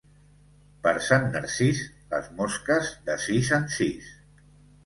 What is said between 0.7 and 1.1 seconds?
Per